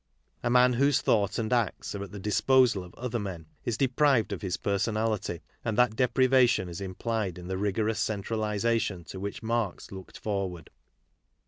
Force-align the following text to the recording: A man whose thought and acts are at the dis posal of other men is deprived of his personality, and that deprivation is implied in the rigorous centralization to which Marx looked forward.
A 0.41 0.49
man 0.49 0.73
whose 0.73 0.99
thought 0.99 1.37
and 1.37 1.53
acts 1.53 1.93
are 1.93 2.01
at 2.03 2.11
the 2.11 2.17
dis 2.17 2.41
posal 2.41 2.83
of 2.83 2.95
other 2.95 3.19
men 3.19 3.45
is 3.65 3.77
deprived 3.77 4.33
of 4.33 4.41
his 4.41 4.57
personality, 4.57 5.43
and 5.63 5.77
that 5.77 5.95
deprivation 5.95 6.67
is 6.69 6.81
implied 6.81 7.37
in 7.37 7.47
the 7.47 7.55
rigorous 7.55 7.99
centralization 7.99 9.03
to 9.03 9.19
which 9.19 9.43
Marx 9.43 9.91
looked 9.91 10.17
forward. 10.17 10.71